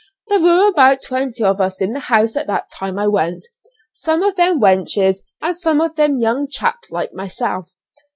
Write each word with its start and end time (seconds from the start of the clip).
There 0.29 0.39
were 0.41 0.67
about 0.67 1.03
twenty 1.03 1.43
of 1.43 1.61
us 1.61 1.79
in 1.79 1.93
the 1.93 1.99
house 1.99 2.35
at 2.35 2.47
the 2.47 2.63
time 2.73 2.97
I 2.97 3.05
went; 3.07 3.45
some 3.93 4.23
of 4.23 4.35
them 4.35 4.59
wenches 4.59 5.17
and 5.43 5.55
some 5.55 5.79
of 5.79 5.95
them 5.95 6.17
young 6.17 6.47
chaps 6.49 6.89
like 6.89 7.13
myself. 7.13 7.69